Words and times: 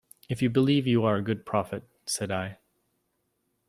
"If 0.29 0.41
you 0.41 0.49
believe 0.49 0.87
you 0.87 1.03
are 1.05 1.17
a 1.17 1.21
good 1.21 1.45
prophet," 1.45 1.83
said 2.07 2.31
I. 2.31 2.57